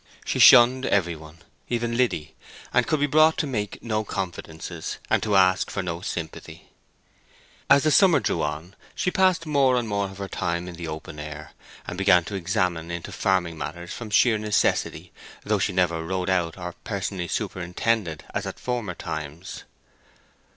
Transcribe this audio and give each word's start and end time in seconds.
She 0.25 0.39
shunned 0.39 0.87
every 0.87 1.15
one, 1.15 1.43
even 1.69 1.95
Liddy, 1.95 2.33
and 2.73 2.87
could 2.87 2.99
be 2.99 3.05
brought 3.05 3.37
to 3.37 3.45
make 3.45 3.83
no 3.83 4.03
confidences, 4.03 4.97
and 5.11 5.21
to 5.21 5.35
ask 5.35 5.69
for 5.69 5.83
no 5.83 6.01
sympathy. 6.01 6.71
As 7.69 7.83
the 7.83 7.91
summer 7.91 8.19
drew 8.19 8.41
on 8.41 8.75
she 8.95 9.11
passed 9.11 9.45
more 9.45 9.77
of 9.77 10.17
her 10.17 10.27
time 10.27 10.67
in 10.67 10.73
the 10.73 10.87
open 10.87 11.19
air, 11.19 11.51
and 11.85 11.99
began 11.99 12.23
to 12.25 12.33
examine 12.35 12.89
into 12.89 13.11
farming 13.11 13.59
matters 13.59 13.93
from 13.93 14.09
sheer 14.09 14.39
necessity, 14.39 15.11
though 15.43 15.59
she 15.59 15.71
never 15.71 16.03
rode 16.03 16.31
out 16.31 16.57
or 16.57 16.73
personally 16.83 17.27
superintended 17.27 18.23
as 18.33 18.47
at 18.47 18.59
former 18.59 18.95
times. 18.95 19.65